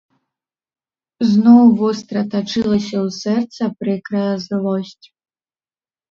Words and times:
Зноў 1.33 1.65
востра 1.81 2.23
тачылася 2.31 2.97
ў 3.05 3.09
сэрца 3.21 3.63
прыкрая 3.83 4.31
злосць. 4.47 5.05